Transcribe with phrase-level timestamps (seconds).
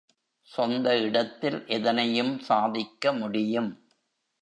[0.49, 3.71] சொந்த இடத்தில் எதனையும் சாதிக்க முடியும்.